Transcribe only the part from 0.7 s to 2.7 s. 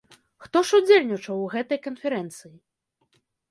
удзельнічаў у гэтай канферэнцыі?